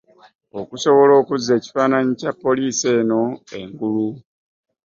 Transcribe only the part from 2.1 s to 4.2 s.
kya poliisi eno engulu